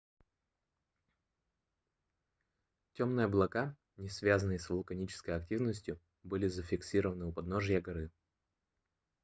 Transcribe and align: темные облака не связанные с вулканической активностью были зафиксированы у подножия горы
темные 2.93 3.25
облака 3.27 3.77
не 3.97 4.09
связанные 4.09 4.57
с 4.57 4.67
вулканической 4.71 5.35
активностью 5.35 6.01
были 6.23 6.47
зафиксированы 6.47 7.27
у 7.27 7.31
подножия 7.31 7.81
горы 7.81 8.09